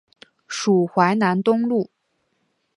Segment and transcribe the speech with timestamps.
[0.47, 1.91] 属淮南东路。